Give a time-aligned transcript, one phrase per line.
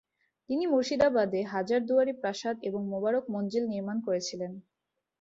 [0.49, 4.51] তিনি মুর্শিদাবাদে হাজার দুয়ারী প্রাসাদ এবং মোবারক মঞ্জিল নির্মাণ করেছিলেন।